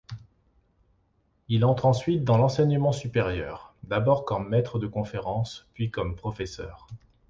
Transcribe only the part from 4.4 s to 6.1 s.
maître de conférences puis